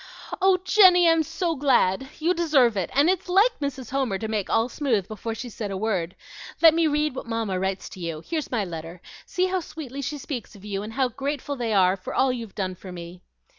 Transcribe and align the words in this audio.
"Oh, 0.41 0.57
Jenny, 0.65 1.07
I'm 1.07 1.21
so 1.21 1.55
glad! 1.55 2.09
You 2.17 2.33
deserve 2.33 2.75
it, 2.75 2.89
and 2.95 3.07
it's 3.07 3.29
like 3.29 3.59
Mrs. 3.59 3.91
Homer 3.91 4.17
to 4.17 4.27
make 4.27 4.49
all 4.49 4.67
smooth 4.67 5.07
before 5.07 5.35
she 5.35 5.47
said 5.47 5.69
a 5.69 5.77
word. 5.77 6.15
Let 6.59 6.73
me 6.73 6.87
read 6.87 7.13
what 7.13 7.27
Mamma 7.27 7.59
writes 7.59 7.87
to 7.89 7.99
you. 7.99 8.23
Here's 8.25 8.49
my 8.49 8.65
letter; 8.65 8.99
see 9.27 9.45
how 9.45 9.59
sweetly 9.59 10.01
she 10.01 10.17
speaks 10.17 10.55
of 10.55 10.65
you, 10.65 10.81
and 10.81 10.93
how 10.93 11.09
grateful 11.09 11.55
they 11.55 11.71
are 11.71 11.95
for 11.95 12.15
all 12.15 12.33
you've 12.33 12.55
done 12.55 12.73
for 12.73 12.91
me." 12.91 13.21